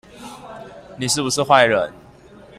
[0.97, 1.93] 你是不是壞人